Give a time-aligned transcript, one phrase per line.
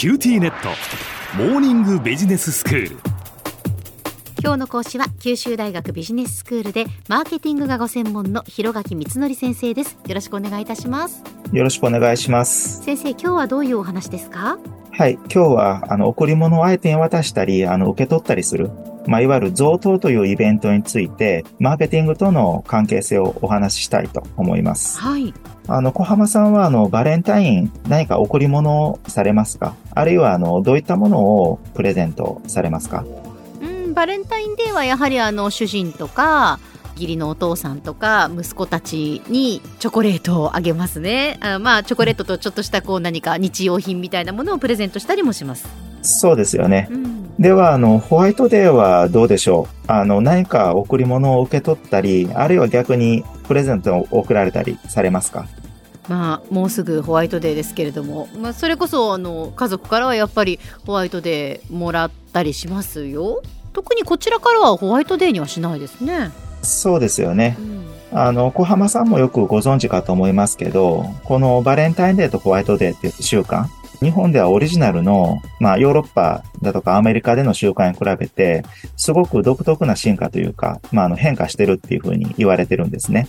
[0.00, 0.70] QTnet。
[1.36, 2.96] モーニングビジネススクール。
[4.42, 9.98] 今日の講師は九州大学ビジネススクールでマーケティングがご専門の広垣光則先生です。
[10.06, 11.22] よろしくお願いいたします。
[11.52, 12.82] よろしくお願いします。
[12.82, 14.58] 先生今日はどういうお話ですか？
[14.90, 18.70] はい今日はあの贈り物を相手に渡したりあの受け取ったりする
[19.06, 25.00] まあ、いわゆる贈答というイベントについて、マーケティングとの関係性をお話ししたいと思います。
[25.00, 25.32] はい。
[25.68, 29.74] あの、小浜さんは、あの、バレンタイン、何か贈り物をされますか？
[29.94, 33.04] あるいは、あの、どういったものをプレゼントされますか？
[33.62, 36.58] うん、バレンタインデーはやはり、あの、主人とか、
[36.96, 41.38] 義理のお父さんとか息子たちにチョコレートをあげますね。
[41.40, 45.66] あまあチョコレートとちょっとしたこう何か日用品みたいなものをプレゼントしたりもします。
[46.02, 49.90] そうですよね、うん、ではあのホワイトデーはどうでしょう？
[49.90, 55.46] あの何か贈り物を受け取ったりあるいは逆にプレゼントを贈られたりされますか？
[56.06, 63.42] まあ、もうすぐホワイトデーですけれども、まあ、それこそあの家族からはやっぱりホワイトデーもらったりしますよ。
[63.72, 66.32] 特にこちらからはホワイトデーにはしないですね。
[66.62, 73.64] そうですよね、うん、あの小浜さんもよくご存知かと思いますけどこのバレンタインデーとホワイトデーっていう習慣
[74.00, 78.64] 日本ではオリジナルの、まあ、ヨーロッパだとかアメリカでの習慣に比べて、
[78.96, 83.28] すごく独特な進化というか、まあ、あの変化してるっていうふうに言われてるんですね。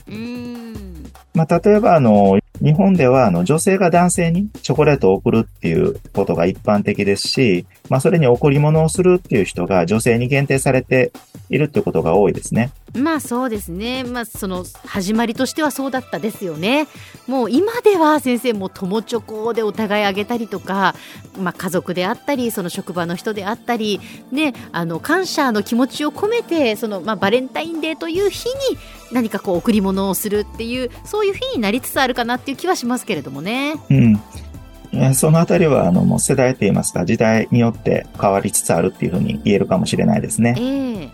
[1.33, 11.11] まあ、例えば、あの、日本では、あの、女性が男性にチョコレートを送るっていうことが一般的ですし、まあ、それに贈り物をするっていう人が女性に限定されて
[11.49, 12.71] いるってことが多いですね。
[12.93, 14.03] まあそうですね。
[14.03, 16.87] まあその始まりとしてはそうだったですよね。
[17.27, 20.95] もう今では先生も友チョコでお互いあげたりとか、
[21.39, 28.77] まあ家族であったり、その職場の人であったり、ね、あの感謝の気持ちを込めて、そのまあバレンタインデーという日に
[29.11, 33.75] 何かこう贈り物をするっていうそういう日になりつつあるかなっていう気はしますけれどもね。
[33.89, 35.13] うん。
[35.13, 40.55] そのあたりは、あの、もう世代といいますか、時代によって変わりつつあるっていうふうに言えるかもしれないですね。
[40.57, 40.61] え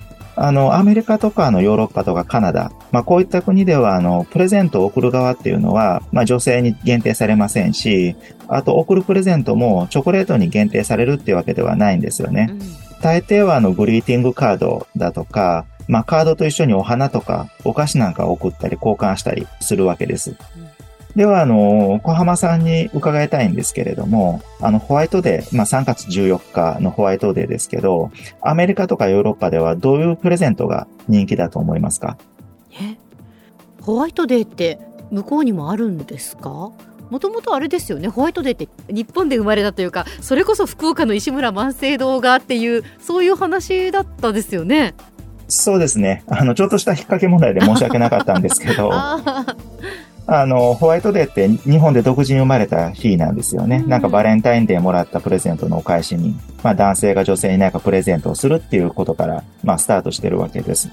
[0.03, 0.06] ー
[0.39, 8.15] あの、アメリカとか、あの、ヨーロッパとかカナダ、まあ、こういった国では、あの、プレゼントを送る側っていうのは、まあ、女性に限定されませんし、
[8.47, 12.49] あと、送るプレゼントもチョコレートに限定されるっていうわけではないんですよね。
[12.51, 12.59] うん、
[13.01, 20.35] 大抵は、あの、グリーティングカードだとか、まあ、カードと一緒にお花とか、お菓子なんかを送ったり交換したりするわけです。
[20.57, 20.66] うん
[21.17, 28.11] では、あの、小浜さんに伺いたいんですけれども、あの、ホワイトデー、まあ、3月14日のホワイトデーですけど、
[28.41, 32.17] アメリカとかヨーロッパではどういうプレゼントが人気だと思いますか？
[32.79, 32.97] え？
[33.81, 34.79] ホワイトデーって
[35.09, 36.71] 向こうにもあるんですか？
[37.09, 38.09] もともとあれですよね。
[38.09, 44.93] ホワイトデーって日本で生まれたというかそれこそ福岡の石村万世堂がっていうそういう話だったですよね。
[45.47, 46.23] そうですね。
[46.27, 48.91] あのちょっとした引っ掛け問題で申し訳なかったんですけど
[50.29, 53.83] あの、ホワイトデーって日本で独自に生まれた日なんですよね。
[53.87, 60.89] なんかバレンタインデーもらったプレゼントのお返しに、まあ男性が女性に何かプレゼントをするっていうことから、まあスタートしてるわけです。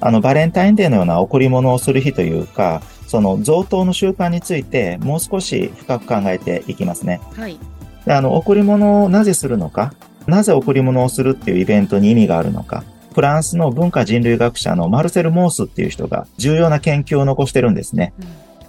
[0.00, 7.20] あの、バレンタインデーのような贈り物をする日というか、その贈答の習慣についてもう少し深く考えていきますね。
[7.36, 7.58] はい。
[8.06, 9.92] であの、贈り物をなぜするのか、
[10.28, 12.84] なぜ贈り物をするっていうイベントに意味があるのか、
[13.14, 18.12] フランスの文化人類学者のマルセル・モースっていう人が重要な研究を残してるんですね。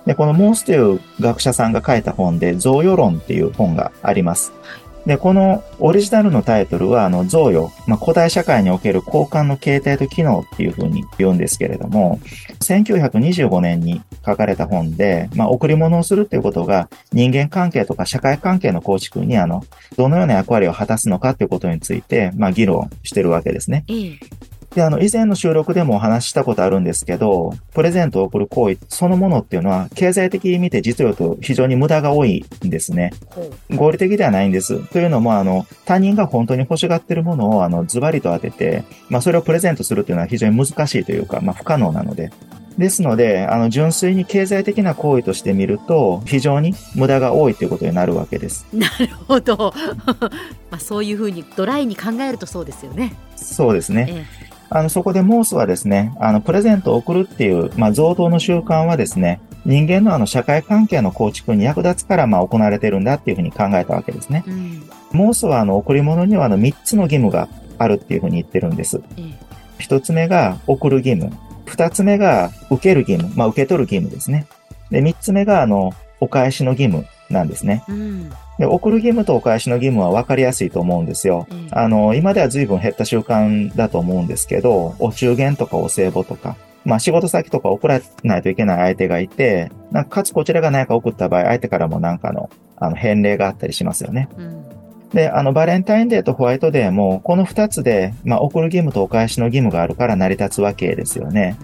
[0.06, 4.52] で、このモースという学者さんが書いた本で、贈与論っていう本があります。
[5.06, 12.20] で、このオリジナルのタイトルは、あの、贈与、まあ、古代社会における交換の形態と機能っていうふうに言うんですけれども、
[12.60, 19.64] 1925年に書かれた本で、まあ、贈り物をするっていうことが人間関係とか社会関係の構築に、あの、
[19.98, 23.86] どのような役割を果たすのかっていうことについて、まあ、議論してるわけですね。
[24.76, 33.12] で、あの、以前の収録でもお話ししたことあるんですけど、プレゼントを送る行為そのものっていうのは、経済的に見て実用と非常に無駄が多いんですね。
[33.70, 34.80] 合理的ではないんです。
[34.88, 42.32] というのも、あの、他人が本当に欲しがってるものを、あの、ズバリと当てて、まあ、それをプレゼントするっていうのは非常に難しいというか、まあ、不可能なので。
[42.78, 48.66] ですので、あの、純粋に経済的な行為として見ると、非常に無駄が多いということになるわけです。
[48.72, 49.74] なるほど。
[50.72, 53.14] まあ、そういうふうにドライに考えるとそうですよね。
[53.36, 54.06] そうですね。
[54.10, 64.46] ええあの、そこでモースはですね、あの、プレゼントを送るっていう、まあ、贈答の習慣はですね、人間のあの、社会関係の構築に役立つから、まあ、行われてるんだっていうふうに考えたわけですね。
[64.48, 69.02] うん、モースはあの、贈り物にはあの、3つの義務があるっていうふうに言ってるんです。
[69.80, 71.36] 1つ目が送る義務。
[71.66, 73.36] 2つ目が受ける義務。
[73.36, 74.48] まあ、受け取る義務ですね。
[74.90, 75.92] で、3つ目があの、
[76.22, 77.84] お返しの義務なんですね。
[77.90, 81.48] うんで、送る義務とお返しの義務は分かりやすいと思うんですよ。
[81.50, 86.56] うん、あの、今では随分減った習慣だと思うんですけど、お中元とかお歳暮とか、
[86.86, 94.30] まあ仕事先とか送らないといけない相手がいて、なんかかつこちらが何か送った場合、相手からも何かの、あの、返礼があったりしますよね。
[94.38, 94.66] うん
[95.12, 101.58] で、あの、バレンタインデーとホワイトデーも、この二つで、まあ、送る義務とお返しの義務があるから成り立つわけですよね。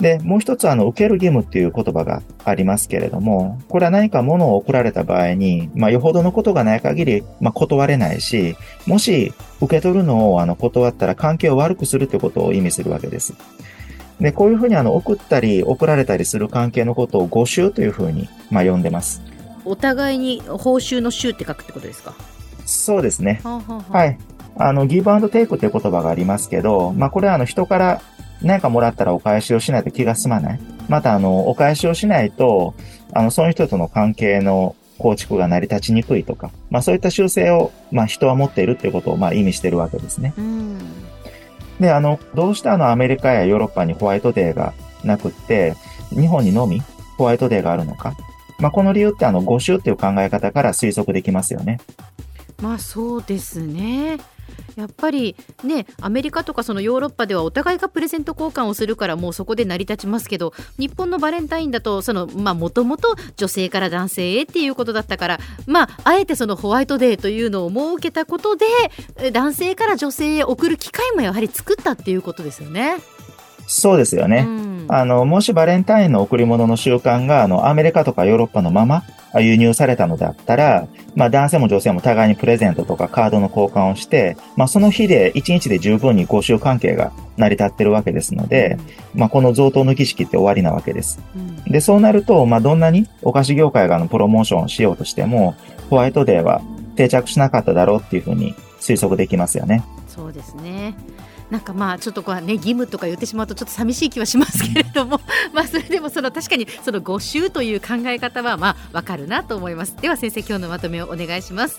[0.00, 8.56] で、もう一つあの、受ける義務っていう言葉がありますけれども、これは何か物を送られた場合に、まあ、よほどのことがない限り、まあ、断れないし、
[8.86, 13.34] もし、受け取るのをあの、断ったら関係を悪くするってことを意味するわけです。
[14.20, 19.22] で、こういうふうにあの、送ったり、送られたりする関係のことを誤収というふうに、まあ、呼んでます。
[19.66, 22.14] お互いに報酬の収って書くってことですか？
[22.64, 23.40] そうですね。
[23.44, 24.18] はあはあ、はい。
[24.56, 28.00] あの、ギブアンドテイクっていう言葉がありますけど、まあ、これはあの、人から
[28.42, 30.60] 何かもらったらお返しをしないと気が済まない？
[30.88, 32.74] また、あの、お返しをしないと、
[33.12, 40.34] あの、その人との関係の構築が成り立ちにくいとか、まあそういった習性を、まあ人は持っているっていうことを、まあ意味してるわけですね。
[41.78, 45.74] で、あの、どうしてあのアメリカやヨーロッパにホワイトデーがなくって、
[46.10, 46.82] 日本にのみ
[47.16, 48.14] ホワイトデーがあるのか？
[48.58, 51.80] まあこの理由ってあの、5週っていう考え方から推測できますよね。
[52.60, 54.18] まあそうですね。
[54.76, 68.66] やっぱりねアメリカとかそのヨーロッパではお互いがプレゼント交換をするからもうそこで成り立ちますけど日本のバレンタインだとそのまあもともと女性から男性へっていうことだったからまああえてそのホワイトデーというのを設けたことで
[69.32, 72.96] 男性から女性へ送る機会もやはり作ったっていうことですよね。
[73.72, 74.44] そうですよね。
[74.48, 79.04] うん、あの、もしバレンタインの贈り物の習慣が、あの、アメリカとかヨーロッパのまま
[79.34, 88.78] 輸入されたのであったら、まあ男性も女性も互いにプレゼントとかカードの交換をして、まあその日で1日で十分に交習関係が成り立ってるわけですので、
[89.14, 91.20] まあこの贈答の儀式って終わりなわけです。
[91.66, 95.54] で、そうなると、まあどんなにお菓子業界がのプロモーションをしようとしても、
[95.90, 96.60] ホワイトデーは
[96.96, 99.84] 定着しなかっただろうっていうふうに推測できますよね。
[100.08, 100.94] そうですね。
[101.50, 105.20] なんかまあちょっとこうね義務とか言ってしまうとちょっと寂しい気はしますけれども
[105.52, 109.96] まあそれでもその確かにその5週という考え方はまあわかるなと思います。
[110.00, 111.78] では先生今日のまとめをお願いします。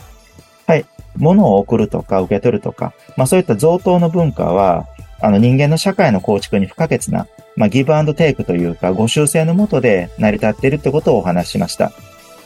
[0.67, 0.85] はい。
[1.17, 4.87] 物を送るとか受け取るとかまあそういった贈答の文化は
[5.19, 11.91] あの人間の社会の構築に不可欠なまあギブアンドテイクというかご習性のもとで成り立っているってことをお話ししました。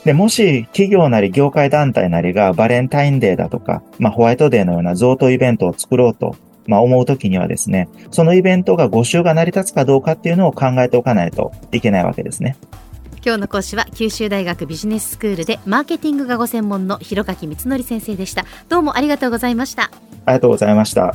[0.06, 6.36] で、もし企業なり業界団体なりがバレンタインデーだとか、まあホワイトデーのような贈答イベントを作ろうと
[6.66, 12.56] まあ思うときにはですね、そのイベントが5週が成り立つかどうかっていうのを考えておかないといけないわけですね。
[13.24, 18.44] 今日の講師は九州大学ビジネススクールでマーケティングがご専門の広垣光則先生でした。
[18.68, 19.90] どうもありがとうございました。
[20.26, 21.14] ありがとうございました